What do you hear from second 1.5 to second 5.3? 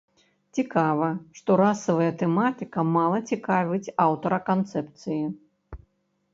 расавая тэматыка мала цікавіць аўтара канцэпцыі.